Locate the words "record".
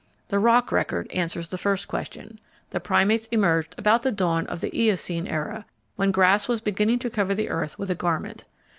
0.71-1.11